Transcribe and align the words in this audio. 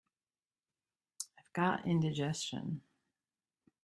I've 1.37 1.53
got 1.53 1.85
indigestion. 1.85 2.81